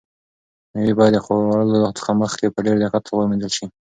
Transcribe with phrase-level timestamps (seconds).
[0.79, 3.65] مېوې باید د خوړلو څخه مخکې په ډېر دقت سره ومینځل شي.